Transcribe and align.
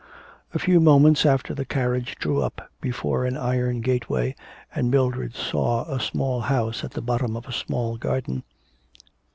A 0.55 0.57
few 0.57 0.79
moments 0.79 1.27
after 1.27 1.53
the 1.53 1.63
carriage 1.63 2.15
drew 2.19 2.41
up 2.41 2.71
before 2.81 3.23
an 3.23 3.37
iron 3.37 3.81
gateway, 3.81 4.35
and 4.73 4.89
Mildred 4.89 5.35
saw 5.35 5.83
a 5.85 5.99
small 5.99 6.39
house 6.41 6.83
at 6.83 6.89
the 6.93 7.03
bottom 7.03 7.37
of 7.37 7.45
a 7.47 7.51
small 7.53 7.97
garden. 7.97 8.41